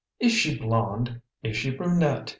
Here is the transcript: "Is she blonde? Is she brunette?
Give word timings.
"Is 0.19 0.31
she 0.31 0.57
blonde? 0.57 1.21
Is 1.43 1.55
she 1.55 1.69
brunette? 1.69 2.29